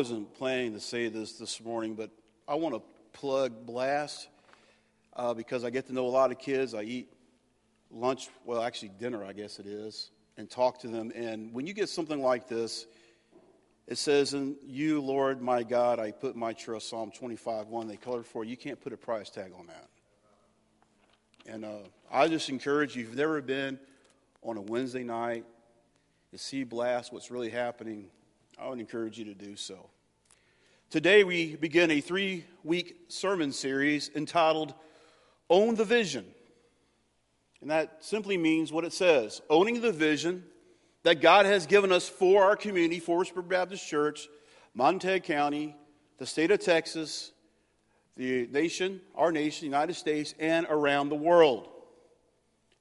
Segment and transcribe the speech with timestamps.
[0.00, 2.08] Wasn't planning to say this this morning, but
[2.48, 2.80] I want to
[3.12, 4.30] plug Blast
[5.14, 6.72] uh, because I get to know a lot of kids.
[6.72, 7.12] I eat
[7.90, 11.12] lunch, well, actually dinner, I guess it is, and talk to them.
[11.14, 12.86] And when you get something like this,
[13.86, 17.96] it says, In you, Lord, my God, I put my trust, Psalm 25, 1, they
[17.96, 18.52] colored for you.
[18.52, 19.86] You can't put a price tag on that.
[21.44, 21.76] And uh,
[22.10, 23.78] I just encourage you, if you've never been
[24.42, 25.44] on a Wednesday night
[26.30, 28.08] to see Blast, what's really happening,
[28.60, 29.88] I would encourage you to do so.
[30.90, 34.74] Today, we begin a three week sermon series entitled
[35.48, 36.26] Own the Vision.
[37.62, 40.44] And that simply means what it says owning the vision
[41.04, 44.28] that God has given us for our community, Forestburg Baptist Church,
[44.74, 45.74] Montague County,
[46.18, 47.32] the state of Texas,
[48.18, 51.66] the nation, our nation, the United States, and around the world.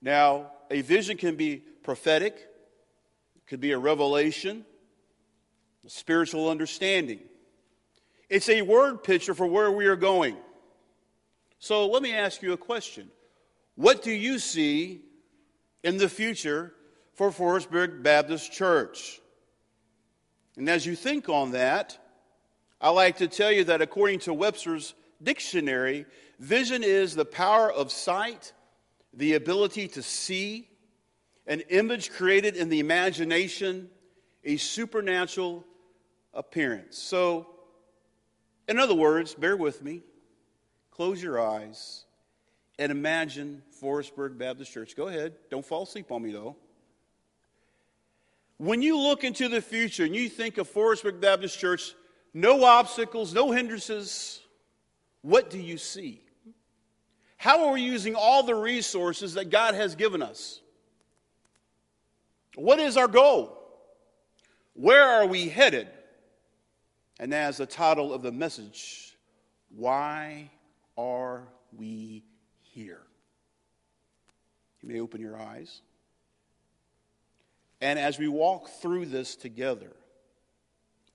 [0.02, 4.66] Now, a vision can be prophetic, it could be a revelation,
[5.88, 7.20] spiritual understanding.
[8.30, 10.38] It's a word picture for where we are going.
[11.58, 13.10] So let me ask you a question.
[13.76, 15.02] What do you see
[15.84, 16.74] in the future
[17.14, 19.20] for Forestburg Baptist Church?
[20.58, 21.98] And as you think on that,
[22.82, 26.06] I like to tell you that according to Webster's dictionary,
[26.40, 28.54] vision is the power of sight,
[29.14, 30.70] the ability to see,
[31.48, 33.90] an image created in the imagination,
[34.46, 35.66] a supernatural
[36.40, 36.98] appearance.
[36.98, 37.48] So,
[38.68, 40.02] in other words, bear with me,
[40.90, 42.06] close your eyes,
[42.80, 44.96] and imagine Forestburg Baptist Church.
[44.96, 46.56] Go ahead, don't fall asleep on me though.
[48.58, 51.94] When you look into the future and you think of Forestburg Baptist Church,
[52.34, 54.40] no obstacles, no hindrances,
[55.22, 56.22] what do you see?
[57.36, 60.62] How are we using all the resources that God has given us?
[62.56, 63.58] What is our goal?
[64.74, 65.88] Where are we headed?
[67.20, 69.18] And as the title of the message,
[69.76, 70.50] why
[70.98, 71.44] are
[71.78, 72.24] we
[72.62, 73.02] here?
[74.82, 75.82] You may open your eyes.
[77.82, 79.92] And as we walk through this together,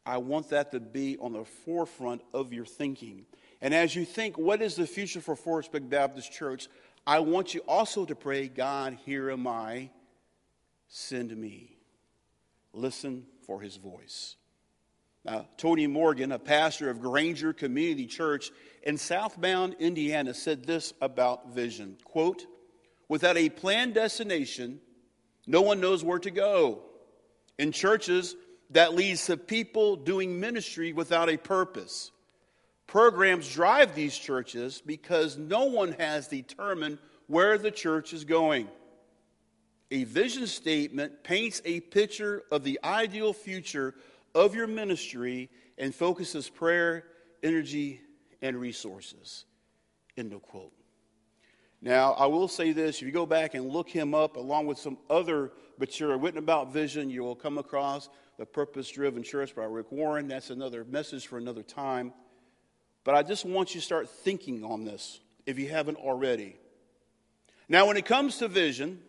[0.06, 3.24] I want that to be on the forefront of your thinking.
[3.62, 6.68] And as you think, what is the future for Forestburg Baptist Church?
[7.06, 9.90] I want you also to pray, God, here am I,
[10.88, 11.78] send me.
[12.74, 14.36] Listen for his voice.
[15.24, 18.50] Now, Tony Morgan, a pastor of Granger Community Church
[18.82, 21.96] in South Bend, Indiana, said this about vision.
[22.04, 22.46] Quote,
[23.08, 24.80] without a planned destination,
[25.46, 26.82] no one knows where to go.
[27.58, 28.36] In churches,
[28.70, 32.10] that leads to people doing ministry without a purpose.
[32.86, 36.98] Programs drive these churches because no one has determined
[37.28, 38.68] where the church is going.
[39.90, 43.94] A vision statement paints a picture of the ideal future
[44.34, 47.04] of your ministry and focuses prayer,
[47.42, 48.00] energy,
[48.42, 49.44] and resources.
[50.16, 50.72] End of quote.
[51.80, 54.78] Now, I will say this if you go back and look him up along with
[54.78, 58.08] some other material written about vision, you will come across
[58.38, 60.26] The Purpose Driven Church by Rick Warren.
[60.26, 62.12] That's another message for another time.
[63.04, 66.56] But I just want you to start thinking on this if you haven't already.
[67.68, 69.00] Now, when it comes to vision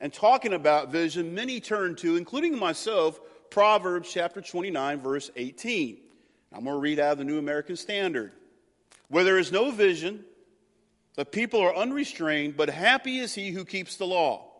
[0.00, 3.20] and talking about vision, many turn to, including myself,
[3.50, 5.98] Proverbs chapter 29, verse 18.
[6.52, 8.32] I'm going to read out of the New American Standard.
[9.08, 10.24] Where there is no vision,
[11.14, 14.50] the people are unrestrained, but happy is he who keeps the law.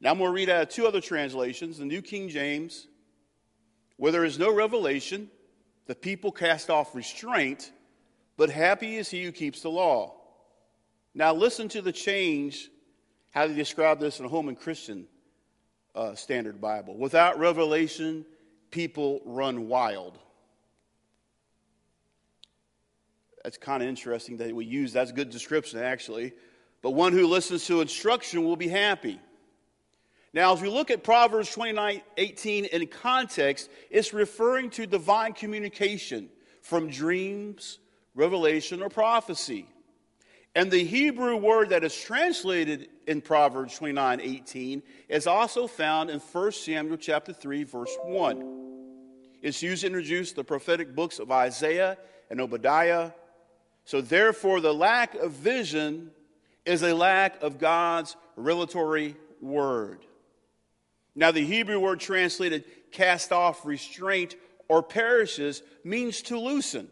[0.00, 2.86] Now I'm going to read out of two other translations the New King James.
[3.96, 5.28] Where there is no revelation,
[5.86, 7.70] the people cast off restraint,
[8.38, 10.14] but happy is he who keeps the law.
[11.14, 12.70] Now, listen to the change,
[13.30, 15.06] how they describe this in a Holman Christian
[15.94, 16.96] uh, Standard Bible.
[16.96, 18.24] Without revelation,
[18.70, 20.18] people run wild.
[23.42, 26.32] That's kind of interesting that we use that's a good description, actually.
[26.82, 29.20] But one who listens to instruction will be happy.
[30.32, 36.28] Now, as we look at Proverbs 29 18 in context, it's referring to divine communication
[36.62, 37.78] from dreams,
[38.14, 39.66] revelation, or prophecy.
[40.54, 46.20] And the Hebrew word that is translated in Proverbs 29 18 is also found in
[46.20, 48.60] 1 Samuel chapter 3, verse 1.
[49.42, 51.98] It's used to introduce the prophetic books of Isaiah
[52.30, 53.10] and Obadiah.
[53.84, 56.12] So, therefore, the lack of vision
[56.64, 60.06] is a lack of God's revelatory word.
[61.16, 64.36] Now, the Hebrew word translated cast off, restraint,
[64.68, 66.86] or perishes means to loosen,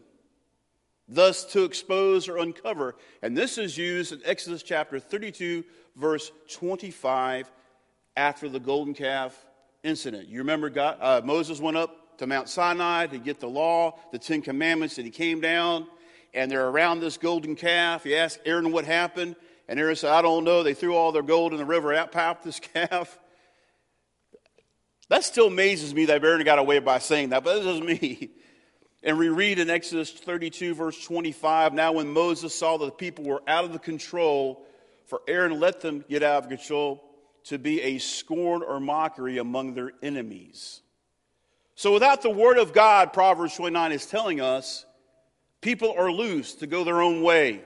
[1.07, 2.97] thus to expose or uncover.
[3.21, 5.63] And this is used in Exodus chapter 32,
[5.99, 7.51] verse 25,
[8.15, 9.37] after the golden calf
[9.83, 10.27] incident.
[10.27, 14.19] You remember God, uh, Moses went up to Mount Sinai to get the law, the
[14.19, 15.87] Ten Commandments, and he came down,
[16.33, 18.03] and they're around this golden calf.
[18.03, 19.35] He asked Aaron what happened,
[19.67, 20.63] and Aaron said, I don't know.
[20.63, 23.17] They threw all their gold in the river, outpopped this calf.
[25.09, 28.31] That still amazes me that Aaron got away by saying that, but this is me.
[29.01, 33.23] And we read in Exodus 32, verse 25 Now, when Moses saw that the people
[33.23, 34.65] were out of the control,
[35.09, 37.03] for Aaron let them get out of control
[37.45, 40.81] to be a scorn or mockery among their enemies.
[41.73, 44.85] So, without the word of God, Proverbs 29 is telling us,
[45.61, 47.63] people are loose to go their own way.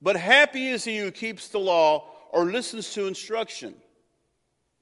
[0.00, 3.74] But happy is he who keeps the law or listens to instruction.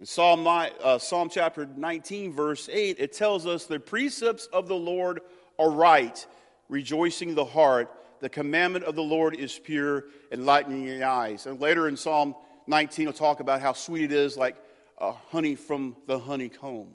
[0.01, 4.75] In Psalm, uh, Psalm chapter 19, verse 8, it tells us the precepts of the
[4.75, 5.21] Lord
[5.59, 6.27] are right,
[6.69, 7.89] rejoicing the heart.
[8.23, 11.47] The commandment of the Lord is pure, enlightening the eyes.
[11.47, 12.37] And later in Psalm
[12.69, 14.55] 19, will talk about how sweet it is, like
[14.97, 16.93] uh, honey from the honeycomb.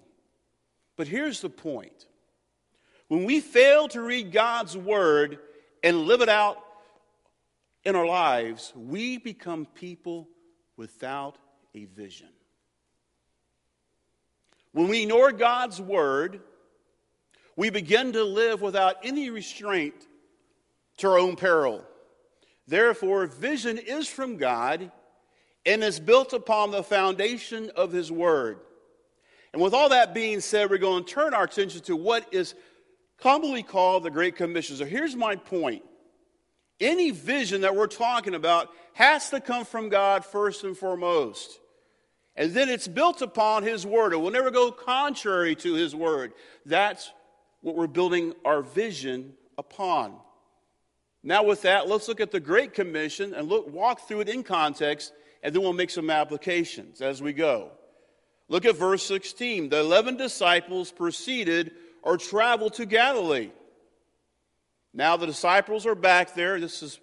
[0.96, 2.08] But here's the point
[3.10, 5.40] when we fail to read God's word
[5.84, 6.64] and live it out
[7.84, 10.30] in our lives, we become people
[10.78, 11.38] without
[11.76, 12.30] a vision.
[14.72, 16.40] When we ignore God's word,
[17.58, 20.07] we begin to live without any restraint
[20.98, 21.84] to our own peril.
[22.68, 24.92] Therefore, vision is from God
[25.66, 28.60] and is built upon the foundation of His Word.
[29.54, 32.56] And with all that being said, we're going to turn our attention to what is
[33.18, 34.76] commonly called the Great Commission.
[34.76, 35.84] So here's my point
[36.80, 41.60] any vision that we're talking about has to come from God first and foremost.
[42.36, 44.14] And then it's built upon His Word.
[44.14, 46.34] It will never go contrary to His Word.
[46.66, 47.12] That's
[47.62, 50.14] what we're building our vision upon.
[51.28, 54.44] Now, with that, let's look at the Great Commission and look, walk through it in
[54.44, 55.12] context,
[55.44, 57.72] and then we'll make some applications as we go.
[58.48, 59.68] Look at verse 16.
[59.68, 63.50] The 11 disciples proceeded or traveled to Galilee.
[64.94, 66.62] Now, the disciples are back there.
[66.62, 66.98] This is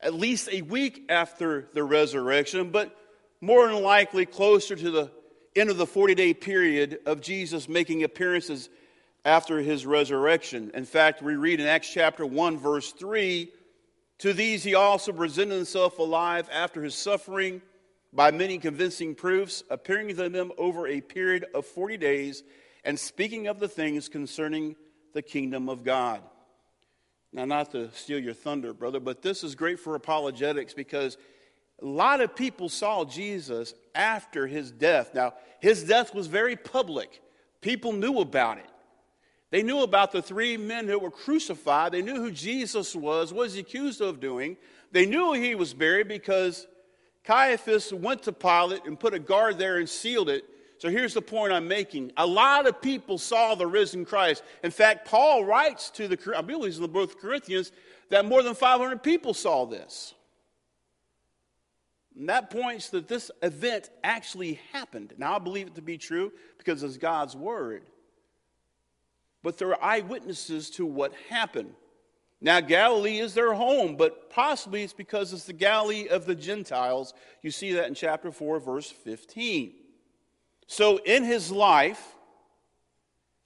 [0.00, 2.98] at least a week after the resurrection, but
[3.40, 5.12] more than likely closer to the
[5.54, 8.70] end of the 40 day period of Jesus making appearances
[9.24, 10.72] after his resurrection.
[10.74, 13.52] In fact, we read in Acts chapter 1, verse 3
[14.18, 17.62] To these he also presented himself alive after his suffering
[18.12, 22.42] by many convincing proofs, appearing to them over a period of 40 days
[22.84, 24.74] and speaking of the things concerning
[25.12, 26.22] the kingdom of God.
[27.32, 31.18] Now, not to steal your thunder, brother, but this is great for apologetics because
[31.80, 35.14] a lot of people saw Jesus after his death.
[35.14, 37.20] Now, his death was very public,
[37.60, 38.70] people knew about it.
[39.50, 41.92] They knew about the three men who were crucified.
[41.92, 44.56] They knew who Jesus was, what he accused of doing.
[44.92, 46.66] They knew he was buried because
[47.24, 50.44] Caiaphas went to Pilate and put a guard there and sealed it.
[50.78, 52.12] So here's the point I'm making.
[52.16, 54.44] A lot of people saw the risen Christ.
[54.62, 57.72] In fact, Paul writes to the, I believe in the book of Corinthians,
[58.10, 60.14] that more than 500 people saw this.
[62.16, 65.14] And that points that this event actually happened.
[65.18, 67.84] Now, I believe it to be true because it's God's word.
[69.42, 71.74] But they're eyewitnesses to what happened.
[72.40, 77.12] Now, Galilee is their home, but possibly it's because it's the Galilee of the Gentiles.
[77.42, 79.74] You see that in chapter 4, verse 15.
[80.68, 82.14] So, in his life,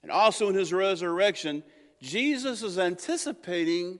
[0.03, 1.63] and also in his resurrection,
[2.01, 3.99] Jesus is anticipating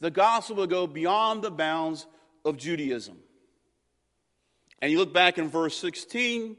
[0.00, 2.06] the gospel will go beyond the bounds
[2.44, 3.16] of Judaism.
[4.82, 6.56] And you look back in verse 16,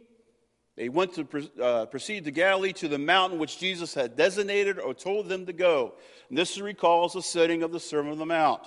[0.77, 4.93] they went to uh, proceed to Galilee to the mountain which Jesus had designated or
[4.93, 5.95] told them to go.
[6.29, 8.61] And this recalls the setting of the Sermon on the Mount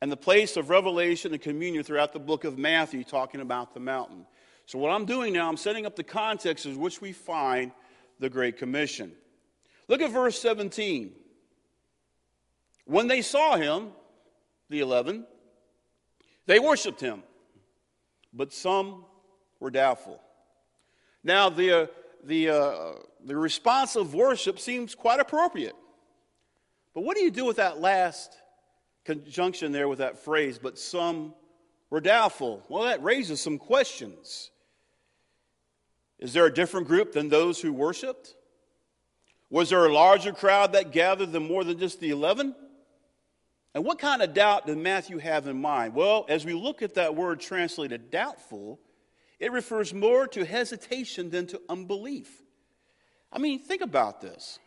[0.00, 3.80] and the place of revelation and communion throughout the book of Matthew, talking about the
[3.80, 4.24] mountain.
[4.66, 7.72] So, what I'm doing now, I'm setting up the context in which we find
[8.20, 9.12] the Great Commission.
[9.88, 11.12] Look at verse 17.
[12.84, 13.88] When they saw him,
[14.68, 15.26] the 11,
[16.46, 17.24] they worshiped him
[18.32, 19.04] but some
[19.58, 20.20] were doubtful.
[21.22, 21.86] Now, the, uh,
[22.24, 22.92] the, uh,
[23.24, 25.76] the response of worship seems quite appropriate.
[26.94, 28.36] But what do you do with that last
[29.04, 31.34] conjunction there with that phrase, but some
[31.90, 32.62] were doubtful?
[32.68, 34.50] Well, that raises some questions.
[36.18, 38.34] Is there a different group than those who worshiped?
[39.48, 42.54] Was there a larger crowd that gathered than more than just the 11?
[43.74, 45.94] And what kind of doubt did Matthew have in mind?
[45.94, 48.80] Well, as we look at that word translated doubtful,
[49.40, 52.30] it refers more to hesitation than to unbelief.
[53.32, 54.58] I mean, think about this.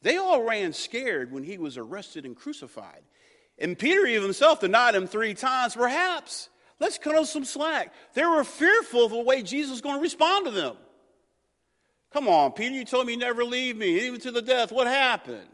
[0.00, 3.02] They all ran scared when he was arrested and crucified.
[3.58, 5.74] And Peter even himself denied him three times.
[5.74, 6.48] Perhaps,
[6.80, 7.92] let's cut off some slack.
[8.14, 10.76] They were fearful of the way Jesus was going to respond to them.
[12.12, 14.72] Come on, Peter, you told me you never leave me, even to the death.
[14.72, 15.48] What happened?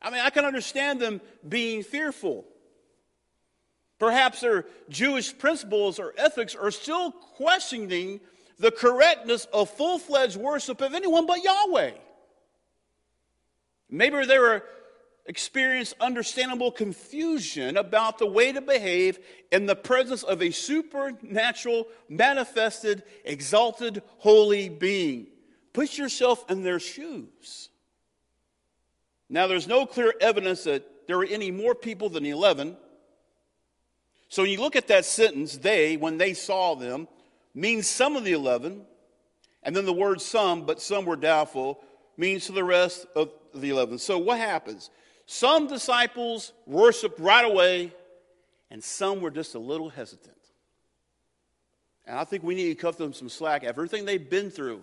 [0.00, 2.44] I mean, I can understand them being fearful.
[4.02, 8.18] Perhaps their Jewish principles or ethics are still questioning
[8.58, 11.92] the correctness of full fledged worship of anyone but Yahweh.
[13.88, 14.64] Maybe they were
[15.26, 19.20] experience understandable confusion about the way to behave
[19.52, 25.28] in the presence of a supernatural, manifested, exalted, holy being.
[25.72, 27.68] Put yourself in their shoes.
[29.28, 32.76] Now, there's no clear evidence that there were any more people than 11.
[34.32, 37.06] So when you look at that sentence, they, when they saw them,
[37.54, 38.80] means some of the 11.
[39.62, 41.80] And then the word some, but some were doubtful,
[42.16, 43.98] means to the rest of the 11.
[43.98, 44.88] So what happens?
[45.26, 47.92] Some disciples worshiped right away,
[48.70, 50.34] and some were just a little hesitant.
[52.06, 53.64] And I think we need to cut them some slack.
[53.64, 54.82] Everything they've been through,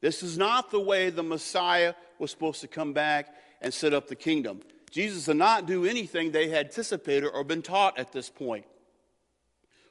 [0.00, 4.08] this is not the way the Messiah was supposed to come back and set up
[4.08, 4.62] the kingdom.
[4.90, 8.64] Jesus did not do anything they had anticipated or been taught at this point.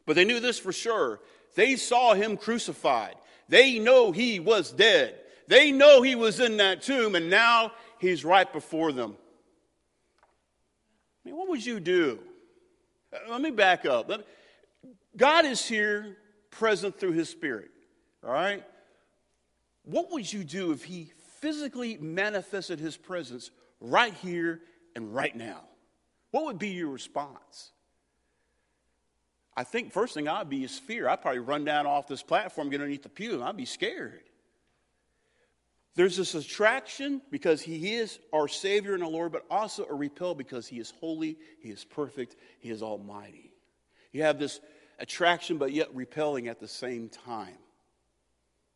[0.07, 1.19] But they knew this for sure.
[1.53, 3.15] They saw him crucified.
[3.49, 5.19] They know he was dead.
[5.47, 9.15] They know he was in that tomb, and now he's right before them.
[11.23, 12.19] I mean, what would you do?
[13.13, 14.09] Uh, let me back up.
[15.15, 16.17] God is here
[16.51, 17.69] present through his spirit.
[18.25, 18.63] All right?
[19.83, 24.61] What would you do if he physically manifested his presence right here
[24.95, 25.61] and right now?
[26.31, 27.71] What would be your response?
[29.57, 31.09] I think first thing I'd be is fear.
[31.09, 34.21] I'd probably run down off this platform, get underneath the pew, and I'd be scared.
[35.95, 40.35] There's this attraction because he is our Savior and our Lord, but also a repel
[40.35, 43.51] because he is holy, he is perfect, he is almighty.
[44.11, 44.59] You have this
[44.99, 47.57] attraction, but yet repelling at the same time.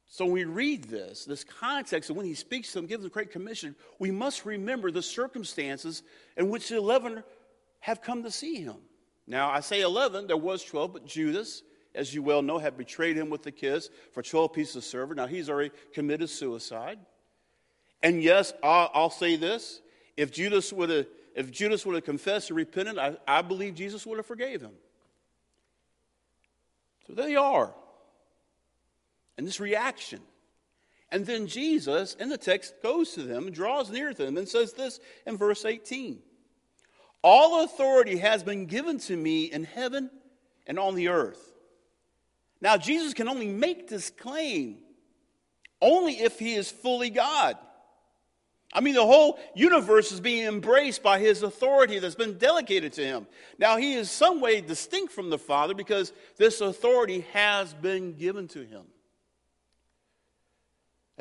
[0.07, 3.11] So when we read this, this context, and when he speaks to them, gives them
[3.11, 6.01] great commission, we must remember the circumstances
[6.37, 7.23] in which the 11
[7.81, 8.77] have come to see him.
[9.27, 11.63] Now, I say 11, there was 12, but Judas,
[11.93, 15.13] as you well know, had betrayed him with the kiss for 12 pieces of silver.
[15.15, 16.99] Now, he's already committed suicide.
[18.03, 19.81] And yes, I'll, I'll say this:
[20.17, 24.05] if Judas would have, if Judas would have confessed and repented, I, I believe Jesus
[24.05, 24.73] would have forgave him.
[27.07, 27.73] So there they are.
[29.37, 30.21] And this reaction.
[31.11, 34.73] And then Jesus, in the text, goes to them, draws near to them, and says
[34.73, 36.19] this in verse 18
[37.23, 40.09] All authority has been given to me in heaven
[40.65, 41.53] and on the earth.
[42.61, 44.77] Now, Jesus can only make this claim
[45.81, 47.57] only if he is fully God.
[48.73, 53.03] I mean, the whole universe is being embraced by his authority that's been delegated to
[53.03, 53.27] him.
[53.57, 58.47] Now, he is some way distinct from the Father because this authority has been given
[58.49, 58.83] to him.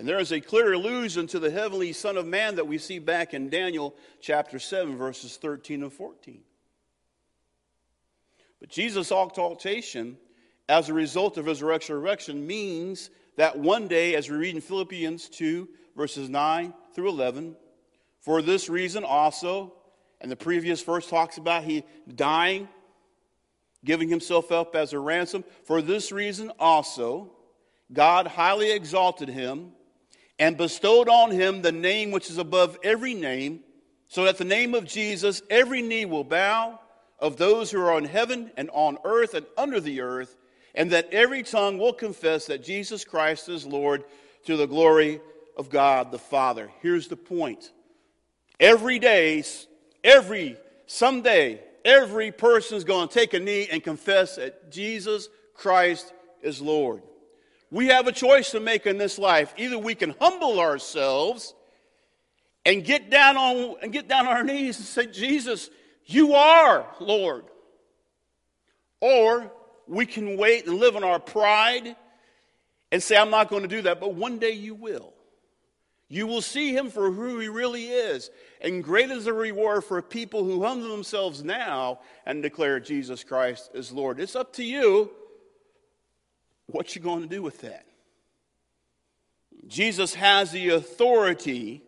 [0.00, 2.98] And there is a clear allusion to the heavenly Son of Man that we see
[2.98, 6.40] back in Daniel chapter 7, verses 13 and 14.
[8.60, 10.16] But Jesus' exaltation
[10.70, 15.28] as a result of his resurrection means that one day, as we read in Philippians
[15.28, 17.54] 2, verses 9 through 11.
[18.20, 19.74] For this reason also,
[20.22, 22.70] and the previous verse talks about he dying,
[23.84, 25.44] giving himself up as a ransom.
[25.64, 27.32] For this reason also,
[27.92, 29.72] God highly exalted him
[30.40, 33.60] and bestowed on him the name which is above every name,
[34.08, 36.80] so that the name of Jesus every knee will bow
[37.20, 40.36] of those who are in heaven and on earth and under the earth,
[40.74, 44.02] and that every tongue will confess that Jesus Christ is Lord
[44.46, 45.20] to the glory
[45.58, 46.70] of God the Father.
[46.80, 47.70] Here's the point.
[48.58, 49.44] Every day,
[50.02, 50.56] every,
[50.86, 56.62] someday, every person is going to take a knee and confess that Jesus Christ is
[56.62, 57.02] Lord.
[57.70, 59.54] We have a choice to make in this life.
[59.56, 61.54] Either we can humble ourselves
[62.64, 65.70] and get down on and get down on our knees and say, Jesus,
[66.04, 67.44] you are Lord.
[69.00, 69.50] Or
[69.86, 71.96] we can wait and live in our pride
[72.92, 75.14] and say, I'm not going to do that, but one day you will.
[76.08, 78.30] You will see him for who he really is.
[78.60, 83.70] And great is the reward for people who humble themselves now and declare Jesus Christ
[83.74, 84.18] as Lord.
[84.18, 85.12] It's up to you
[86.72, 87.86] what you're going to do with that.
[89.66, 91.82] Jesus has the authority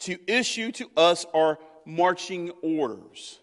[0.00, 3.38] to issue to us our marching orders.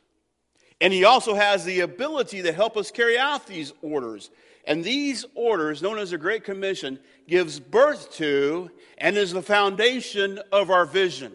[0.79, 4.29] And he also has the ability to help us carry out these orders.
[4.65, 10.39] And these orders, known as the Great Commission, gives birth to and is the foundation
[10.51, 11.31] of our vision,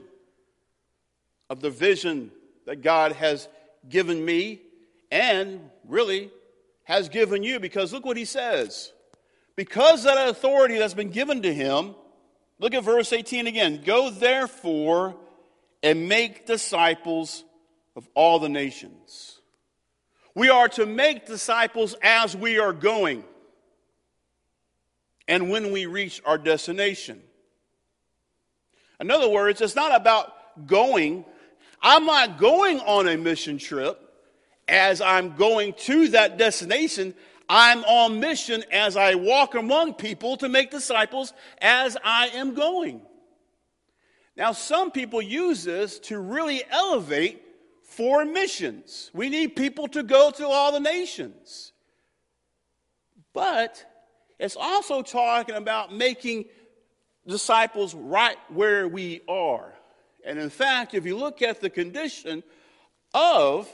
[1.50, 2.30] of the vision
[2.66, 3.48] that God has
[3.88, 4.60] given me
[5.10, 6.30] and really
[6.84, 7.58] has given you.
[7.58, 8.92] Because look what he says.
[9.56, 11.94] Because that authority that's been given to him,
[12.62, 13.82] Look at verse 18 again.
[13.84, 15.16] Go therefore
[15.82, 17.42] and make disciples
[17.96, 19.40] of all the nations.
[20.36, 23.24] We are to make disciples as we are going
[25.26, 27.20] and when we reach our destination.
[29.00, 31.24] In other words, it's not about going.
[31.82, 33.98] I'm not going on a mission trip
[34.68, 37.12] as I'm going to that destination.
[37.54, 43.02] I'm on mission as I walk among people to make disciples as I am going.
[44.38, 47.42] Now, some people use this to really elevate
[47.82, 49.10] foreign missions.
[49.12, 51.72] We need people to go to all the nations.
[53.34, 53.84] But
[54.38, 56.46] it's also talking about making
[57.26, 59.74] disciples right where we are.
[60.24, 62.44] And in fact, if you look at the condition
[63.12, 63.68] of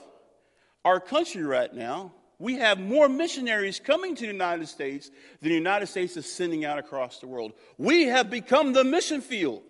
[0.84, 5.54] our country right now, we have more missionaries coming to the United States than the
[5.54, 7.52] United States is sending out across the world.
[7.78, 9.62] We have become the mission field.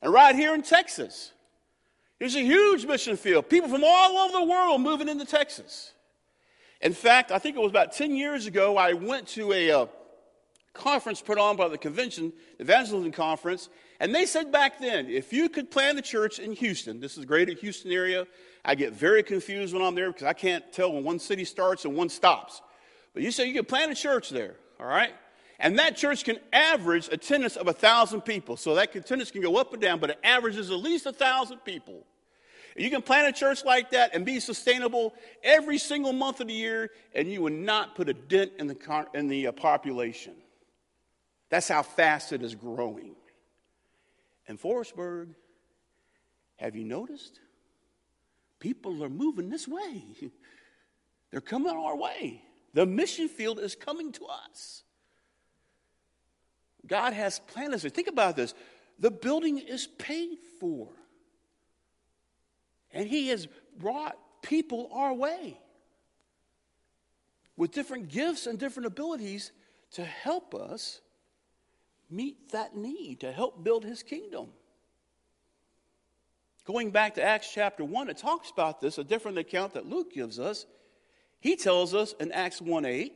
[0.00, 1.32] And right here in Texas,
[2.18, 3.48] there's a huge mission field.
[3.48, 5.92] People from all over the world moving into Texas.
[6.80, 9.86] In fact, I think it was about 10 years ago, I went to a uh,
[10.72, 15.48] conference put on by the convention, evangelism conference, and they said back then, if you
[15.48, 18.28] could plant a church in Houston, this is great at Houston area,
[18.68, 21.86] I get very confused when I'm there because I can't tell when one city starts
[21.86, 22.60] and one stops.
[23.14, 25.14] But you say you can plant a church there, all right?
[25.58, 28.58] And that church can average attendance of a thousand people.
[28.58, 31.64] So that attendance can go up and down, but it averages at least a thousand
[31.64, 32.04] people.
[32.76, 36.52] You can plant a church like that and be sustainable every single month of the
[36.52, 40.34] year, and you will not put a dent in the, in the uh, population.
[41.48, 43.16] That's how fast it is growing.
[44.46, 45.28] And Forestburg,
[46.56, 47.40] have you noticed?
[48.60, 50.02] People are moving this way.
[51.30, 52.42] They're coming our way.
[52.74, 54.82] The mission field is coming to us.
[56.86, 57.82] God has planned us.
[57.82, 58.54] Think about this.
[58.98, 60.88] The building is paid for.
[62.92, 63.46] And He has
[63.78, 65.58] brought people our way
[67.56, 69.52] with different gifts and different abilities
[69.92, 71.00] to help us
[72.10, 74.48] meet that need, to help build His kingdom.
[76.68, 80.12] Going back to Acts chapter 1, it talks about this, a different account that Luke
[80.12, 80.66] gives us.
[81.40, 83.14] He tells us in Acts 1 8,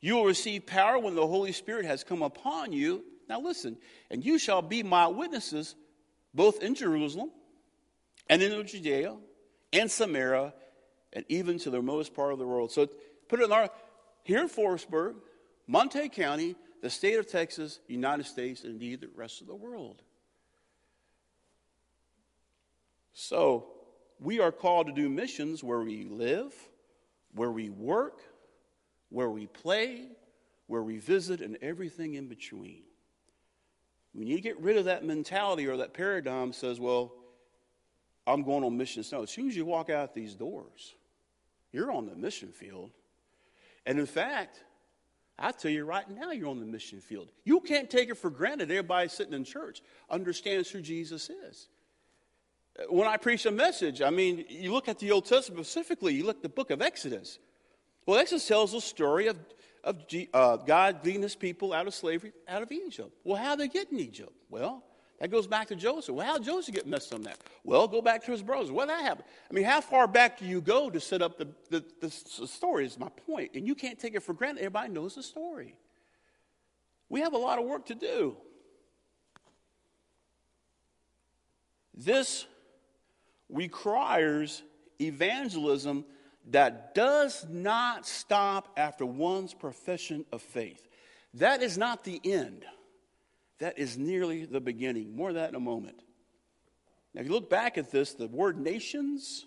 [0.00, 3.04] you will receive power when the Holy Spirit has come upon you.
[3.28, 3.76] Now listen,
[4.10, 5.74] and you shall be my witnesses
[6.32, 7.32] both in Jerusalem
[8.30, 9.14] and in Judea
[9.74, 10.54] and Samaria
[11.12, 12.72] and even to the remotest part of the world.
[12.72, 12.88] So
[13.28, 13.68] put it in our,
[14.22, 15.16] here in Forestburg,
[15.66, 20.00] Montague County, the state of Texas, United States, and indeed the rest of the world.
[23.14, 23.68] So,
[24.18, 26.52] we are called to do missions where we live,
[27.32, 28.20] where we work,
[29.08, 30.08] where we play,
[30.66, 32.82] where we visit, and everything in between.
[34.14, 37.12] We need to get rid of that mentality or that paradigm that says, well,
[38.26, 39.04] I'm going on mission.
[39.12, 40.94] No, as soon as you walk out these doors,
[41.72, 42.90] you're on the mission field.
[43.86, 44.62] And in fact,
[45.38, 47.30] I tell you right now, you're on the mission field.
[47.44, 48.70] You can't take it for granted.
[48.70, 51.68] Everybody sitting in church understands who Jesus is
[52.88, 56.24] when I preach a message, I mean, you look at the Old Testament specifically, you
[56.24, 57.38] look at the book of Exodus.
[58.06, 59.38] Well, Exodus tells the story of,
[59.84, 63.10] of uh, God leading his people out of slavery, out of Egypt.
[63.22, 64.32] Well, how they get in Egypt?
[64.50, 64.82] Well,
[65.20, 66.14] that goes back to Joseph.
[66.14, 67.38] Well, how did Joseph get messed on that?
[67.62, 68.72] Well, go back to his brothers.
[68.72, 69.26] Well, that happened.
[69.48, 72.08] I mean, how far back do you go to set up the, the, the,
[72.40, 73.52] the story is my point.
[73.54, 74.60] And you can't take it for granted.
[74.60, 75.76] Everybody knows the story.
[77.08, 78.36] We have a lot of work to do.
[81.96, 82.44] This
[83.54, 84.62] requires
[85.00, 86.04] evangelism
[86.50, 90.88] that does not stop after one's profession of faith.
[91.34, 92.64] That is not the end,
[93.58, 95.16] that is nearly the beginning.
[95.16, 96.02] More of that in a moment.
[97.14, 99.46] Now, if you look back at this, the word nations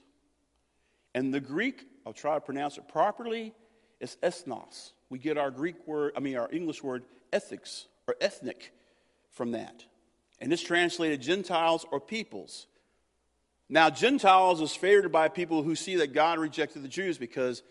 [1.13, 3.53] and the Greek, I'll try to pronounce it properly,
[3.99, 4.91] is ethnos.
[5.09, 8.73] We get our Greek word, I mean, our English word ethics or ethnic
[9.31, 9.83] from that.
[10.39, 12.67] And it's translated Gentiles or peoples.
[13.69, 17.63] Now, Gentiles is favored by people who see that God rejected the Jews because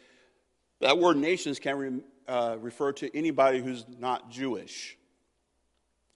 [0.81, 4.97] that word nations can re, uh, refer to anybody who's not Jewish.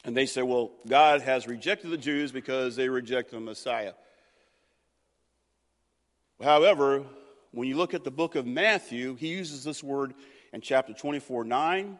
[0.04, 3.94] And they say, well, God has rejected the Jews because they reject the Messiah.
[6.42, 7.04] However,
[7.52, 10.14] when you look at the book of Matthew, he uses this word
[10.52, 11.98] in chapter 24 9,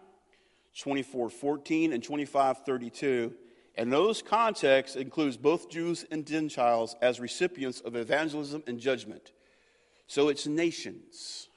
[0.79, 3.35] 24 14, and 25 32
[3.77, 9.33] and those contexts includes both Jews and Gentiles as recipients of evangelism and judgment.
[10.07, 11.49] So it's nations.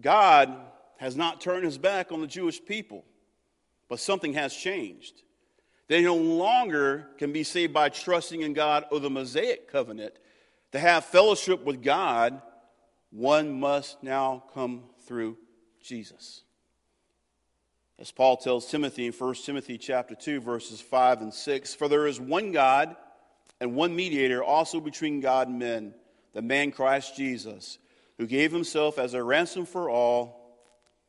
[0.00, 0.54] God
[0.98, 3.04] has not turned his back on the Jewish people,
[3.88, 5.22] but something has changed.
[5.88, 10.14] They no longer can be saved by trusting in God or the Mosaic covenant.
[10.72, 12.40] To have fellowship with God,
[13.10, 15.36] one must now come through
[15.82, 16.42] Jesus.
[18.00, 22.06] As Paul tells Timothy in 1 Timothy chapter 2 verses 5 and 6, for there
[22.06, 22.96] is one God
[23.60, 25.94] and one mediator also between God and men,
[26.32, 27.78] the man Christ Jesus,
[28.16, 30.56] who gave himself as a ransom for all,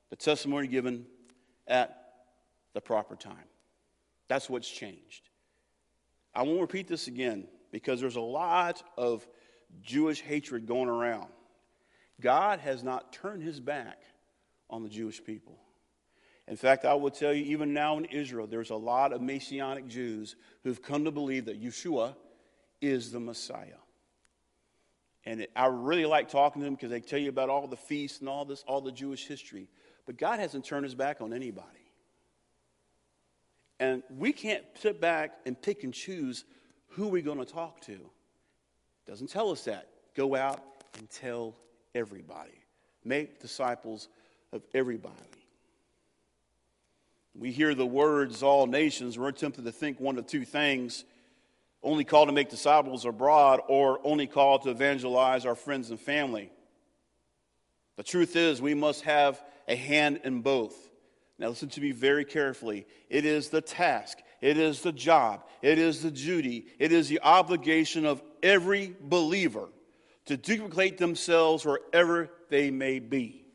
[0.10, 1.06] the testimony given
[1.66, 1.98] at
[2.74, 3.38] the proper time.
[4.28, 5.30] That's what's changed.
[6.36, 9.26] I won't repeat this again because there's a lot of
[9.82, 11.30] Jewish hatred going around.
[12.20, 14.02] God has not turned his back
[14.70, 15.58] on the Jewish people.
[16.52, 19.88] In fact, I will tell you, even now in Israel, there's a lot of Messianic
[19.88, 20.36] Jews
[20.66, 22.14] who've come to believe that Yeshua
[22.82, 23.80] is the Messiah.
[25.24, 27.78] And it, I really like talking to them because they tell you about all the
[27.78, 29.70] feasts and all this, all the Jewish history.
[30.06, 31.68] But God hasn't turned his back on anybody.
[33.80, 36.44] And we can't sit back and pick and choose
[36.90, 37.98] who we're going to talk to.
[39.08, 39.88] Doesn't tell us that.
[40.18, 40.62] Go out
[40.98, 41.56] and tell
[41.96, 42.60] everybody.
[43.06, 44.10] Make disciples
[44.52, 45.31] of everybody.
[47.42, 51.06] We hear the words all nations, we're tempted to think one of two things
[51.82, 56.52] only called to make disciples abroad or only called to evangelize our friends and family.
[57.98, 60.76] The truth is, we must have a hand in both.
[61.40, 62.86] Now, listen to me very carefully.
[63.10, 67.22] It is the task, it is the job, it is the duty, it is the
[67.24, 69.68] obligation of every believer
[70.26, 73.48] to duplicate themselves wherever they may be.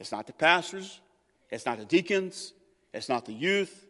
[0.00, 1.00] It's not the pastors,
[1.48, 2.52] it's not the deacons,
[2.94, 3.86] it's not the youth,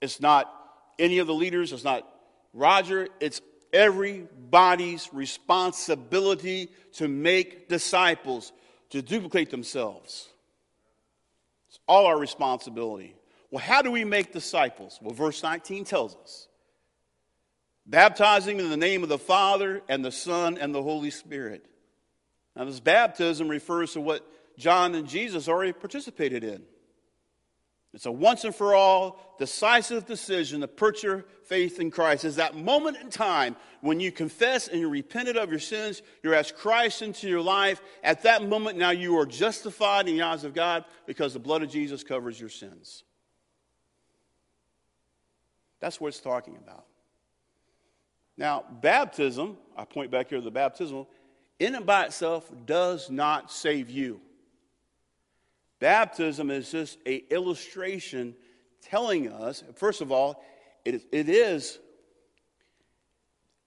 [0.00, 0.52] it's not
[0.98, 2.08] any of the leaders, it's not
[2.52, 3.42] Roger, it's
[3.72, 8.52] everybody's responsibility to make disciples,
[8.90, 10.28] to duplicate themselves.
[11.68, 13.14] It's all our responsibility.
[13.50, 14.98] Well, how do we make disciples?
[15.02, 16.48] Well, verse 19 tells us
[17.84, 21.64] baptizing in the name of the Father and the Son and the Holy Spirit.
[22.56, 24.26] Now, this baptism refers to what
[24.58, 26.62] John and Jesus already participated in.
[27.96, 32.26] It's a once and for all decisive decision to put your faith in Christ.
[32.26, 36.34] Is that moment in time when you confess and you repented of your sins, you
[36.34, 37.80] ask Christ into your life.
[38.04, 41.62] At that moment, now you are justified in the eyes of God because the blood
[41.62, 43.02] of Jesus covers your sins.
[45.80, 46.84] That's what it's talking about.
[48.36, 51.08] Now, baptism, I point back here to the baptismal,
[51.58, 54.20] in and by itself does not save you.
[55.78, 58.34] Baptism is just a illustration
[58.82, 60.42] telling us, first of all,
[60.84, 61.78] it is, it is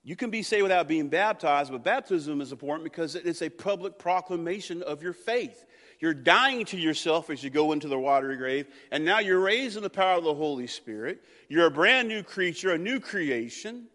[0.04, 3.50] you can be saved without being baptized, but baptism is important because it is a
[3.50, 5.66] public proclamation of your faith.
[6.00, 9.76] You're dying to yourself as you go into the watery grave, and now you're raised
[9.76, 11.22] in the power of the Holy Spirit.
[11.50, 13.88] You're a brand new creature, a new creation.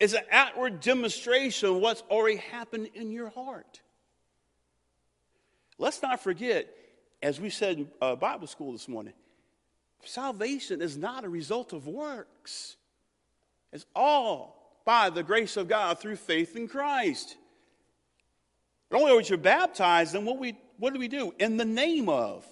[0.00, 3.82] It's an outward demonstration of what's already happened in your heart.
[5.78, 6.68] Let's not forget,
[7.22, 9.12] as we said in uh, Bible school this morning,
[10.04, 12.76] salvation is not a result of works.
[13.72, 17.36] It's all by the grace of God through faith in Christ.
[18.90, 21.34] Not only are we baptized, then what, we, what do we do?
[21.38, 22.46] In the name of.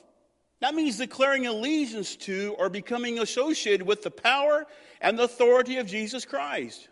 [0.60, 4.66] That means declaring allegiance to or becoming associated with the power
[5.00, 6.88] and the authority of Jesus Christ.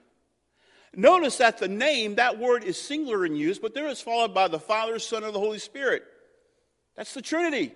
[0.95, 4.47] Notice that the name, that word is singular in use, but there is followed by
[4.47, 6.05] the Father, Son, and the Holy Spirit.
[6.97, 7.75] That's the Trinity,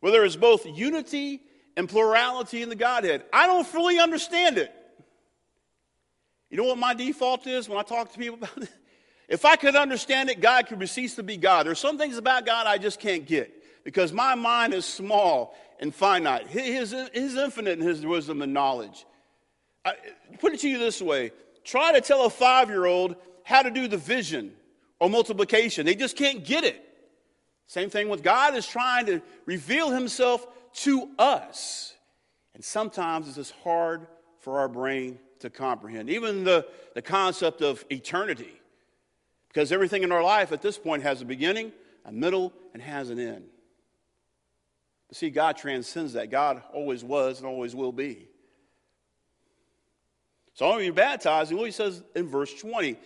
[0.00, 1.40] where there is both unity
[1.76, 3.24] and plurality in the Godhead.
[3.32, 4.72] I don't fully understand it.
[6.50, 8.70] You know what my default is when I talk to people about it?
[9.28, 11.64] If I could understand it, God could cease to be God.
[11.64, 13.50] There's some things about God I just can't get
[13.82, 16.48] because my mind is small and finite.
[16.48, 19.06] His, his infinite in his wisdom and knowledge.
[19.86, 19.94] I,
[20.38, 21.32] put it to you this way
[21.64, 24.52] try to tell a five year old how to do the vision
[25.00, 26.91] or multiplication, they just can't get it.
[27.72, 31.94] Same thing with God is trying to reveal himself to us.
[32.52, 34.08] And sometimes it's just hard
[34.40, 36.10] for our brain to comprehend.
[36.10, 38.60] Even the, the concept of eternity.
[39.48, 41.72] Because everything in our life at this point has a beginning,
[42.04, 43.46] a middle, and has an end.
[45.08, 46.30] But see, God transcends that.
[46.30, 48.28] God always was and always will be.
[50.52, 52.98] So when you're baptizing, what he says in verse 20,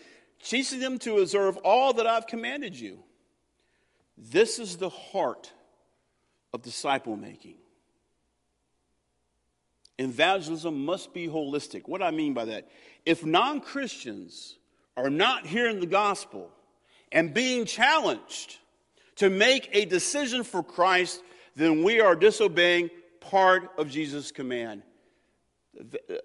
[0.42, 3.04] teaching them to observe all that I've commanded you.
[4.18, 5.52] This is the heart
[6.52, 7.56] of disciple making.
[9.98, 11.82] Evangelism must be holistic.
[11.86, 12.68] What I mean by that?
[13.04, 14.56] If non Christians
[14.96, 16.50] are not hearing the gospel
[17.12, 18.58] and being challenged
[19.16, 21.22] to make a decision for Christ,
[21.54, 24.82] then we are disobeying part of Jesus' command.
[25.74, 26.20] The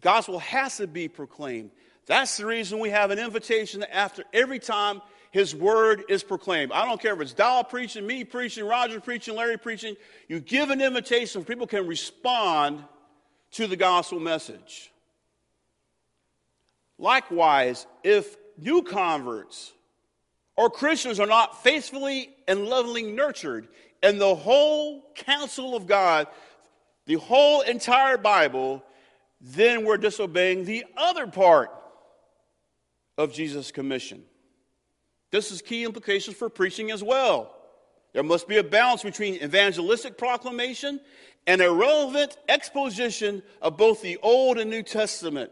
[0.00, 1.70] gospel has to be proclaimed.
[2.06, 5.00] That's the reason we have an invitation after every time
[5.32, 6.72] his word is proclaimed.
[6.72, 9.96] I don't care if it's Dow preaching, me preaching, Roger preaching, Larry preaching.
[10.28, 12.84] You give an invitation so people can respond
[13.52, 14.92] to the gospel message.
[16.98, 19.72] Likewise, if new converts
[20.54, 23.68] or Christians are not faithfully and lovingly nurtured
[24.02, 26.26] in the whole counsel of God,
[27.06, 28.84] the whole entire Bible,
[29.40, 31.70] then we're disobeying the other part
[33.16, 34.24] of Jesus' commission.
[35.32, 37.56] This is key implications for preaching as well.
[38.12, 41.00] There must be a balance between evangelistic proclamation
[41.46, 45.50] and a relevant exposition of both the Old and New Testament.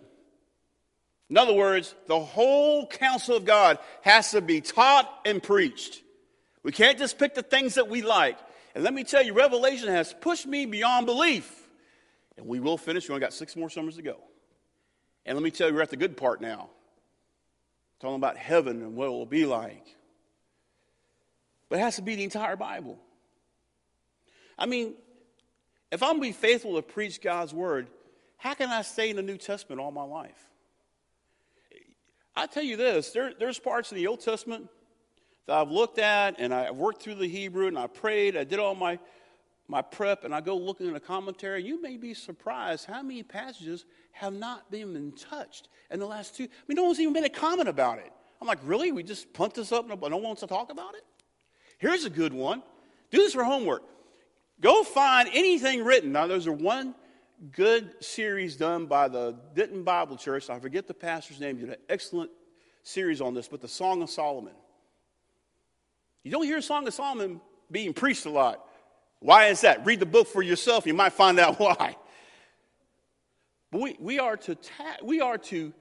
[1.30, 6.02] In other words, the whole counsel of God has to be taught and preached.
[6.62, 8.38] We can't just pick the things that we like.
[8.74, 11.68] And let me tell you, Revelation has pushed me beyond belief.
[12.36, 13.08] And we will finish.
[13.08, 14.18] We only got six more summers to go.
[15.24, 16.68] And let me tell you, we're at the good part now.
[18.00, 19.86] Talking about heaven and what it will be like.
[21.68, 22.98] But it has to be the entire Bible.
[24.58, 24.94] I mean,
[25.90, 27.88] if I'm going to be faithful to preach God's word,
[28.36, 30.50] how can I stay in the New Testament all my life?
[32.34, 34.68] I tell you this there, there's parts in the Old Testament
[35.46, 38.58] that I've looked at and I've worked through the Hebrew and I prayed, I did
[38.58, 38.98] all my,
[39.70, 41.62] my prep, and I go looking in a commentary.
[41.62, 46.44] You may be surprised how many passages have not been touched in the last two.
[46.44, 48.12] I mean, no one's even made a comment about it.
[48.40, 48.90] I'm like, really?
[48.90, 51.04] We just punt this up and no one wants to talk about it?
[51.78, 52.62] Here's a good one.
[53.10, 53.82] Do this for homework.
[54.60, 56.12] Go find anything written.
[56.12, 56.94] Now, there's a one
[57.52, 60.50] good series done by the Denton Bible Church.
[60.50, 61.56] I forget the pastor's name.
[61.56, 62.30] He did an excellent
[62.82, 64.52] series on this, but the Song of Solomon.
[66.22, 68.66] You don't hear Song of Solomon being preached a lot.
[69.20, 69.86] Why is that?
[69.86, 70.86] Read the book for yourself.
[70.86, 71.96] You might find out why.
[73.70, 75.72] But we, we, are to ta- we are to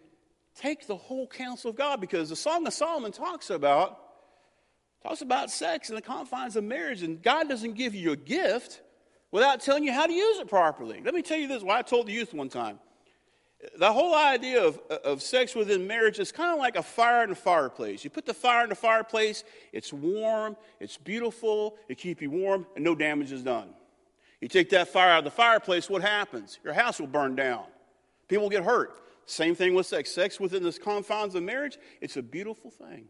[0.56, 3.98] take the whole counsel of God because the Song of Solomon talks about
[5.02, 8.82] talks about sex in the confines of marriage, and God doesn't give you a gift
[9.32, 11.02] without telling you how to use it properly.
[11.04, 12.80] Let me tell you this what I told the youth one time.
[13.78, 17.32] The whole idea of, of sex within marriage is kind of like a fire in
[17.32, 18.06] a fireplace.
[18.06, 19.44] You put the fire in the fireplace,
[19.74, 23.70] it's warm, it's beautiful, it keeps you warm, and no damage is done.
[24.40, 26.60] You take that fire out of the fireplace, what happens?
[26.64, 27.66] Your house will burn down.
[28.30, 29.02] People will get hurt.
[29.26, 30.10] Same thing with sex.
[30.10, 33.10] Sex within the confines of marriage, it's a beautiful thing.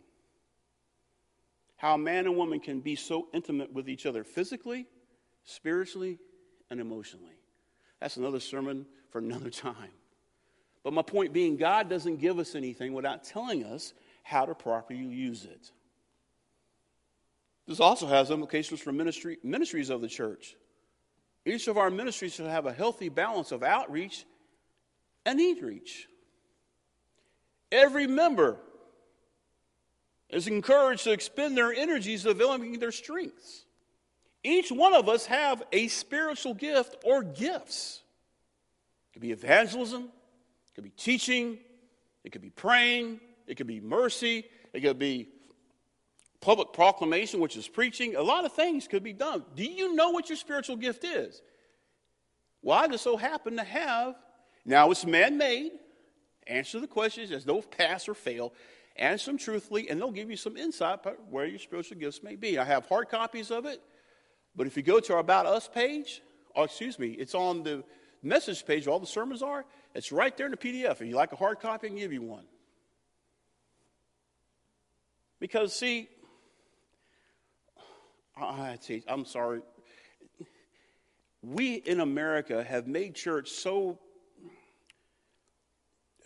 [1.77, 4.87] How a man and woman can be so intimate with each other physically,
[5.43, 6.17] spiritually,
[6.71, 7.37] and emotionally.
[8.01, 9.91] That's another sermon for another time.
[10.83, 14.99] But my point being, God doesn't give us anything without telling us how to properly
[14.99, 15.71] use it.
[17.67, 20.55] This also has implications for ministry, ministries of the church.
[21.45, 24.25] Each of our ministries should have a healthy balance of outreach
[25.25, 26.07] and need reach.
[27.71, 28.57] Every member
[30.29, 33.65] is encouraged to expend their energies developing their strengths.
[34.43, 38.01] Each one of us have a spiritual gift or gifts.
[39.09, 40.09] It could be evangelism,
[40.79, 41.57] could be teaching,
[42.23, 45.27] it could be praying, it could be mercy, it could be
[46.39, 48.15] public proclamation, which is preaching.
[48.15, 49.43] A lot of things could be done.
[49.57, 51.41] Do you know what your spiritual gift is?
[52.61, 54.15] Well, I just so happen to have,
[54.63, 55.71] now it's man made.
[56.47, 58.53] Answer the questions, there's no pass or fail.
[58.95, 62.37] Answer them truthfully, and they'll give you some insight about where your spiritual gifts may
[62.37, 62.57] be.
[62.57, 63.81] I have hard copies of it.
[64.55, 66.21] But if you go to our About Us page,
[66.55, 67.83] or oh, excuse me, it's on the
[68.23, 69.65] message page where all the sermons are.
[69.95, 70.91] It's right there in the PDF.
[70.91, 72.45] If you like a hard copy, I can give you one.
[75.39, 76.09] Because, see,
[78.37, 79.61] I, I'm sorry.
[81.41, 83.99] We in America have made church so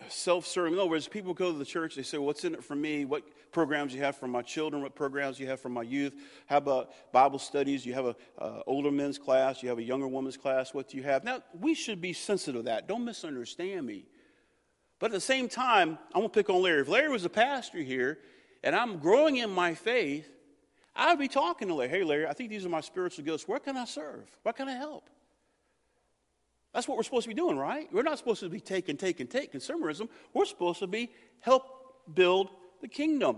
[0.10, 0.73] self-serving.
[0.73, 3.06] In other words, people go to the church, they say, what's in it for me?
[3.06, 4.81] What programs you have for my children?
[4.81, 6.13] What programs you have for my youth?
[6.47, 7.85] How about Bible studies?
[7.85, 9.63] You have an uh, older men's class?
[9.63, 10.73] You have a younger woman's class?
[10.73, 11.23] What do you have?
[11.23, 12.87] Now, we should be sensitive to that.
[12.87, 14.05] Don't misunderstand me.
[14.99, 16.81] But at the same time, I'm going to pick on Larry.
[16.81, 18.19] If Larry was a pastor here
[18.63, 20.29] and I'm growing in my faith,
[20.95, 21.89] I would be talking to Larry.
[21.89, 23.47] Hey, Larry, I think these are my spiritual gifts.
[23.47, 24.29] Where can I serve?
[24.43, 25.09] What can I help?
[26.73, 27.87] That's what we're supposed to be doing, right?
[27.91, 30.09] We're not supposed to be taking, taking, take consumerism.
[30.33, 31.65] We're supposed to be help
[32.13, 32.49] build
[32.84, 33.38] the kingdom.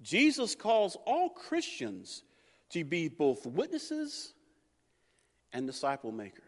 [0.00, 2.22] Jesus calls all Christians
[2.70, 4.32] to be both witnesses
[5.52, 6.44] and disciple makers.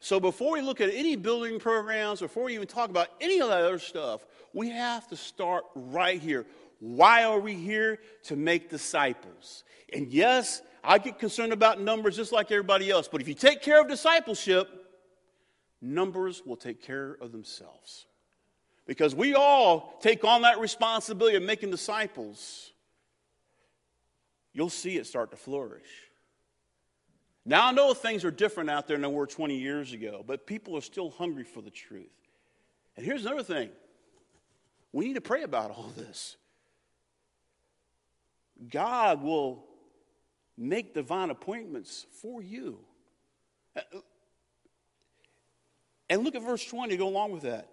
[0.00, 3.48] So before we look at any building programs, before we even talk about any of
[3.48, 6.44] that other stuff, we have to start right here.
[6.80, 8.00] Why are we here?
[8.24, 9.64] To make disciples.
[9.94, 13.08] And yes, I get concerned about numbers just like everybody else.
[13.08, 14.68] But if you take care of discipleship,
[15.80, 18.04] numbers will take care of themselves.
[18.90, 22.72] Because we all take on that responsibility of making disciples,
[24.52, 25.86] you'll see it start to flourish.
[27.44, 30.44] Now, I know things are different out there than they were 20 years ago, but
[30.44, 32.10] people are still hungry for the truth.
[32.96, 33.70] And here's another thing
[34.92, 36.36] we need to pray about all this.
[38.68, 39.66] God will
[40.58, 42.80] make divine appointments for you.
[43.76, 44.00] Uh, uh,
[46.08, 47.68] and look at verse 20, to go along with that.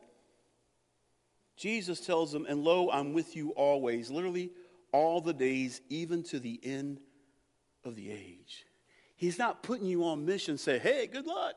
[1.58, 4.52] Jesus tells them, And lo, I'm with you always, literally
[4.94, 7.00] all the days, even to the end
[7.84, 8.66] of the age.
[9.16, 11.56] He's not putting you on mission, say, Hey, good luck.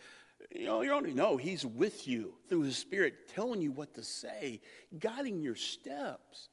[0.54, 4.02] you know, you're only, no, He's with you through His Spirit, telling you what to
[4.02, 4.62] say,
[4.98, 6.48] guiding your steps,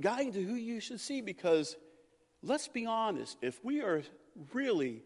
[0.00, 1.20] guiding to who you should see.
[1.20, 1.76] Because
[2.40, 4.02] let's be honest, if we are
[4.52, 5.02] really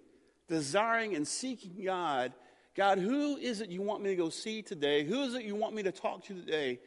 [0.48, 2.34] desiring and seeking God,
[2.78, 5.02] God, who is it you want me to go see today?
[5.02, 6.78] Who is it you want me to talk to today?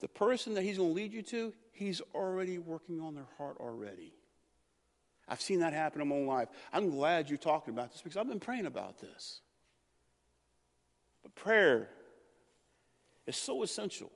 [0.00, 3.58] The person that He's going to lead you to, He's already working on their heart
[3.60, 4.12] already.
[5.28, 6.48] I've seen that happen in my own life.
[6.72, 9.40] I'm glad you're talking about this because I've been praying about this.
[11.22, 11.88] But prayer
[13.24, 14.10] is so essential.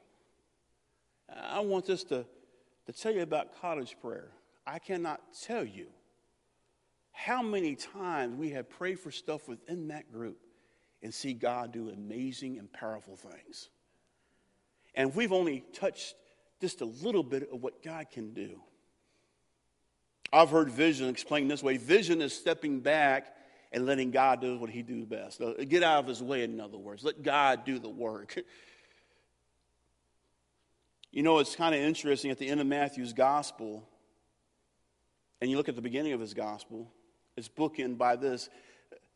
[1.32, 2.26] I want this to,
[2.86, 4.30] to tell you about cottage prayer.
[4.66, 5.86] I cannot tell you
[7.12, 10.38] how many times we have prayed for stuff within that group
[11.02, 13.68] and see God do amazing and powerful things.
[14.94, 16.14] And we've only touched
[16.60, 18.60] just a little bit of what God can do.
[20.32, 23.34] I've heard vision explained this way vision is stepping back
[23.72, 25.40] and letting God do what he do best.
[25.40, 27.04] Uh, get out of his way, in other words.
[27.04, 28.38] Let God do the work.
[31.14, 33.86] You know, it's kind of interesting at the end of Matthew's gospel,
[35.42, 36.90] and you look at the beginning of his gospel,
[37.36, 38.48] it's bookended by this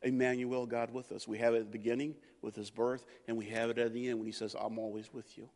[0.02, 1.26] Emmanuel, God with us.
[1.26, 4.09] We have it at the beginning with his birth, and we have it at the
[4.09, 5.48] end when he says, I'm always with you.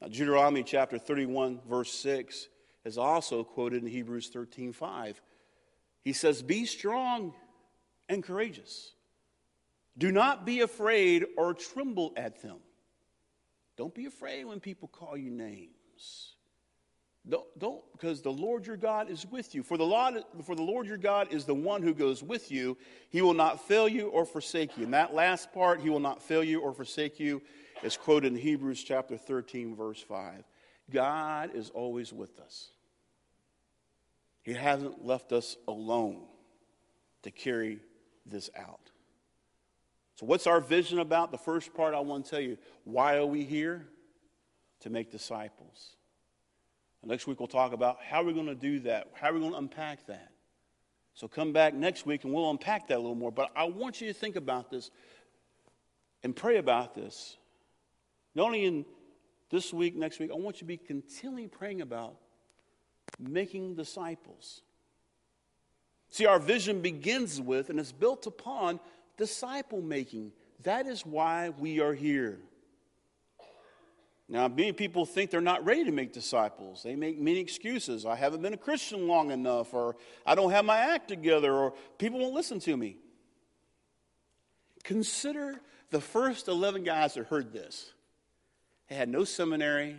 [0.00, 2.48] Now, Deuteronomy chapter 31, verse 6
[2.84, 5.22] is also quoted in Hebrews 13 5.
[6.02, 7.34] He says, Be strong
[8.08, 8.92] and courageous.
[9.96, 12.58] Do not be afraid or tremble at them.
[13.76, 16.31] Don't be afraid when people call you names.
[17.28, 19.62] Don't, don't, because the Lord your God is with you.
[19.62, 22.76] For the, Lord, for the Lord your God is the one who goes with you.
[23.10, 24.84] He will not fail you or forsake you.
[24.84, 27.40] And that last part, He will not fail you or forsake you,
[27.84, 30.42] is quoted in Hebrews chapter 13, verse 5.
[30.90, 32.70] God is always with us.
[34.42, 36.22] He hasn't left us alone
[37.22, 37.78] to carry
[38.26, 38.90] this out.
[40.16, 41.30] So, what's our vision about?
[41.30, 43.86] The first part I want to tell you why are we here?
[44.80, 45.94] To make disciples.
[47.04, 49.58] Next week we'll talk about how we're going to do that, how we're going to
[49.58, 50.28] unpack that.
[51.14, 53.30] So, come back next week and we'll unpack that a little more.
[53.30, 54.90] But I want you to think about this
[56.22, 57.36] and pray about this.
[58.34, 58.86] Not only in
[59.50, 62.16] this week, next week, I want you to be continually praying about
[63.18, 64.62] making disciples.
[66.08, 68.80] See, our vision begins with and is built upon
[69.18, 70.32] disciple making.
[70.62, 72.38] That is why we are here.
[74.32, 76.82] Now, many people think they're not ready to make disciples.
[76.82, 78.06] They make many excuses.
[78.06, 81.74] I haven't been a Christian long enough, or I don't have my act together, or
[81.98, 82.96] people won't listen to me.
[84.84, 87.92] Consider the first 11 guys that heard this.
[88.88, 89.98] They had no seminary,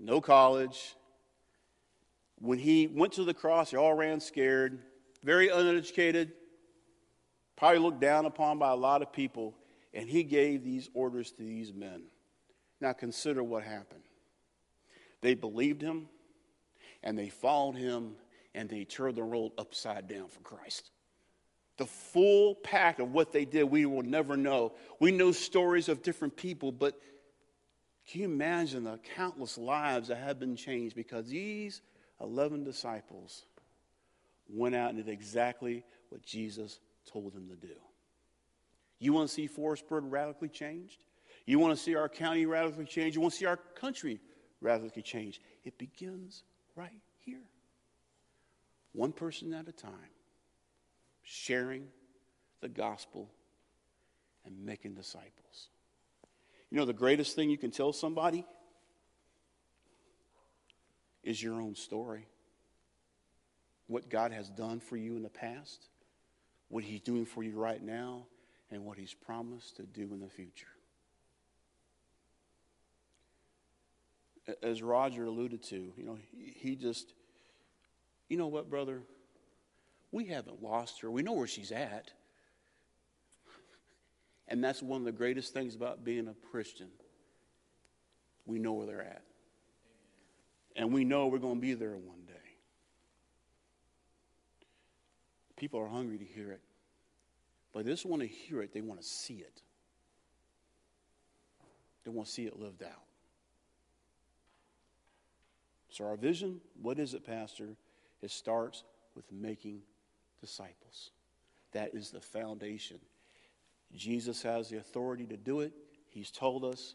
[0.00, 0.96] no college,
[2.42, 4.80] when he went to the cross, they all ran scared,
[5.22, 6.32] very uneducated,
[7.54, 9.54] probably looked down upon by a lot of people,
[9.94, 12.02] and he gave these orders to these men.
[12.82, 14.02] Now consider what happened.
[15.20, 16.08] They believed him,
[17.04, 18.16] and they followed him,
[18.56, 20.90] and they turned the world upside down for Christ.
[21.76, 24.72] The full pack of what they did, we will never know.
[24.98, 27.00] We know stories of different people, but
[28.08, 31.82] can you imagine the countless lives that have been changed because these
[32.20, 33.44] 11 disciples
[34.48, 37.74] went out and did exactly what Jesus told them to do.
[38.98, 41.04] You want to see Forestburg radically changed?
[41.46, 43.14] You want to see our county radically change?
[43.14, 44.20] You want to see our country
[44.60, 45.40] radically change?
[45.64, 46.44] It begins
[46.76, 47.42] right here.
[48.92, 49.92] One person at a time,
[51.22, 51.88] sharing
[52.60, 53.30] the gospel
[54.44, 55.68] and making disciples.
[56.70, 58.46] You know, the greatest thing you can tell somebody
[61.22, 62.26] is your own story.
[63.86, 65.88] What God has done for you in the past,
[66.68, 68.26] what He's doing for you right now,
[68.70, 70.68] and what He's promised to do in the future.
[74.62, 77.14] As Roger alluded to, you know, he just
[78.32, 79.02] you know what, brother?
[80.10, 81.10] We haven't lost her.
[81.10, 82.10] We know where she's at.
[84.48, 86.88] And that's one of the greatest things about being a Christian.
[88.46, 89.22] We know where they're at.
[90.76, 92.32] And we know we're going to be there one day.
[95.56, 96.62] People are hungry to hear it.
[97.74, 99.60] But they just want to hear it, they want to see it.
[102.04, 103.02] They want to see it lived out.
[105.92, 107.76] So, our vision, what is it, Pastor?
[108.22, 108.82] It starts
[109.14, 109.82] with making
[110.40, 111.10] disciples.
[111.72, 112.98] That is the foundation.
[113.94, 115.74] Jesus has the authority to do it.
[116.08, 116.94] He's told us,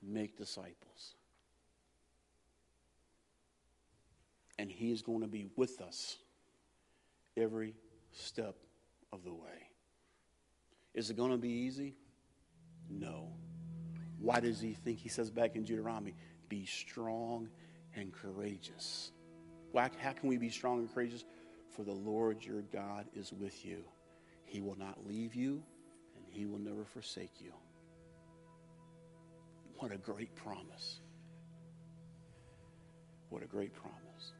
[0.00, 1.16] make disciples.
[4.60, 6.18] And He is going to be with us
[7.36, 7.74] every
[8.12, 8.54] step
[9.12, 9.70] of the way.
[10.94, 11.96] Is it going to be easy?
[12.88, 13.32] No.
[14.20, 15.00] Why does He think?
[15.00, 16.14] He says back in Deuteronomy,
[16.48, 17.48] be strong
[17.96, 19.12] and courageous.
[19.72, 21.24] Why, how can we be strong and courageous?
[21.70, 23.84] For the Lord your God is with you.
[24.44, 25.62] He will not leave you,
[26.16, 27.52] and he will never forsake you.
[29.78, 31.00] What a great promise.
[33.28, 34.32] What a great promise.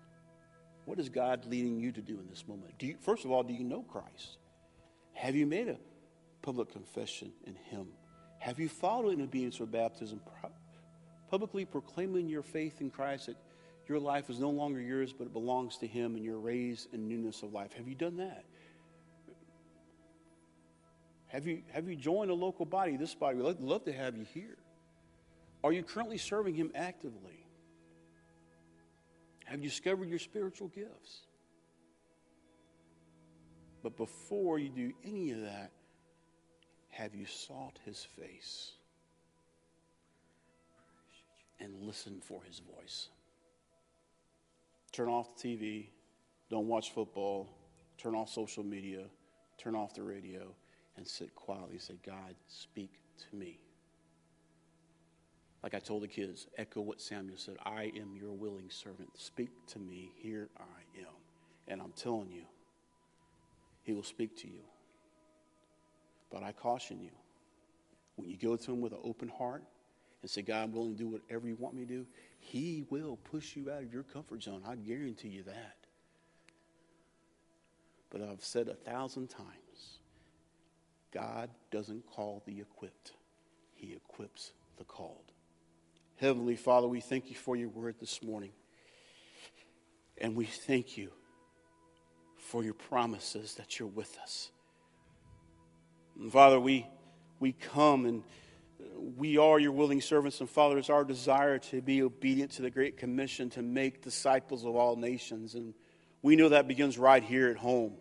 [0.84, 2.78] What is God leading you to do in this moment?
[2.78, 4.38] Do you, first of all, do you know Christ?
[5.12, 5.76] Have you made a
[6.42, 7.88] public confession in Him?
[8.38, 10.20] Have you followed in obedience for baptism,
[11.28, 13.36] publicly proclaiming your faith in Christ that
[13.88, 17.08] your life is no longer yours, but it belongs to Him, and you're raised in
[17.08, 17.72] newness of life.
[17.74, 18.44] Have you done that?
[21.28, 23.36] Have you, have you joined a local body, this body?
[23.36, 24.56] We'd love to have you here.
[25.62, 27.44] Are you currently serving Him actively?
[29.44, 31.20] Have you discovered your spiritual gifts?
[33.82, 35.70] But before you do any of that,
[36.90, 38.72] have you sought His face
[41.60, 43.08] and listened for His voice?
[44.92, 45.88] Turn off the TV,
[46.50, 47.48] don't watch football,
[47.98, 49.04] turn off social media,
[49.58, 50.54] turn off the radio,
[50.96, 52.92] and sit quietly and say, God, speak
[53.30, 53.58] to me.
[55.62, 59.10] Like I told the kids, echo what Samuel said I am your willing servant.
[59.14, 60.12] Speak to me.
[60.16, 61.14] Here I am.
[61.66, 62.42] And I'm telling you,
[63.82, 64.60] he will speak to you.
[66.30, 67.10] But I caution you
[68.16, 69.64] when you go to him with an open heart
[70.26, 72.06] and say, God, I'm willing to do whatever you want me to do,
[72.40, 74.60] he will push you out of your comfort zone.
[74.66, 75.76] I guarantee you that.
[78.10, 80.00] But I've said a thousand times
[81.12, 83.12] God doesn't call the equipped,
[83.76, 85.30] He equips the called.
[86.16, 88.50] Heavenly Father, we thank you for your word this morning.
[90.18, 91.10] And we thank you
[92.36, 94.50] for your promises that you're with us.
[96.18, 96.84] And Father, we,
[97.38, 98.24] we come and
[99.14, 102.70] we are your willing servants, and Father, it's our desire to be obedient to the
[102.70, 105.54] Great Commission to make disciples of all nations.
[105.54, 105.74] And
[106.22, 107.94] we know that begins right here at home,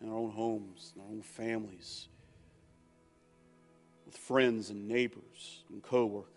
[0.00, 2.06] in our own homes, in our own families,
[4.06, 6.30] with friends and neighbors and co workers.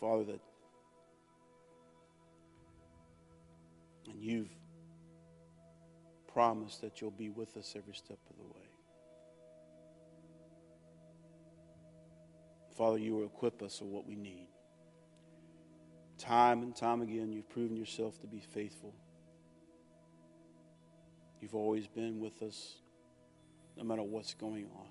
[0.00, 0.40] Father, that
[4.06, 4.48] and you've
[6.34, 8.68] promise that you'll be with us every step of the way.
[12.76, 14.48] Father, you will equip us with what we need.
[16.18, 18.92] Time and time again, you've proven yourself to be faithful.
[21.40, 22.74] You've always been with us
[23.76, 24.88] no matter what's going on.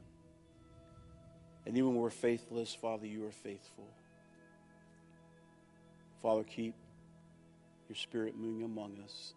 [1.65, 3.89] And even when we're faithless, Father, you are faithful.
[6.21, 6.75] Father, keep
[7.89, 9.33] your spirit moving among us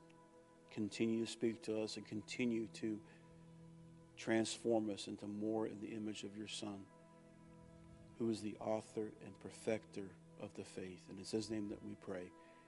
[0.77, 2.99] continue to speak to us and continue to
[4.19, 6.81] transform us into more in the image of your Son,
[8.19, 10.05] who is the author and perfecter
[10.43, 11.01] of the faith.
[11.09, 12.31] And it's his name that we pray.